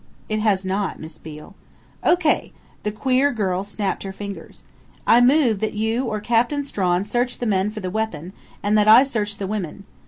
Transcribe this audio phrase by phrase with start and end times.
[0.27, 1.53] "It has not, Miss Beale."
[2.03, 2.15] "O.
[2.17, 4.63] K.!" The queer girl snapped her fingers.
[5.05, 8.33] "I move that you or Captain Strawn search the men for the weapon,
[8.63, 9.83] and that I search the Women....